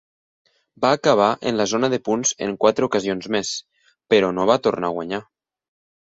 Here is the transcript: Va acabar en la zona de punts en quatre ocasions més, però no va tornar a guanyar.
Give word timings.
Va 0.85 0.93
acabar 0.95 1.27
en 1.51 1.59
la 1.59 1.67
zona 1.73 1.89
de 1.95 1.99
punts 2.07 2.31
en 2.47 2.57
quatre 2.65 2.89
ocasions 2.89 3.29
més, 3.37 3.53
però 4.15 4.33
no 4.41 4.49
va 4.53 4.59
tornar 4.67 4.91
a 4.93 4.99
guanyar. 4.99 5.23